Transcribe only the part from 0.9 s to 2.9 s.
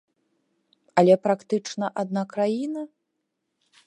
Але практычна адна краіна?